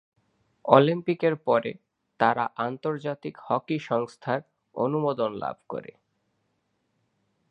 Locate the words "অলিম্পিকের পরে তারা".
0.65-2.45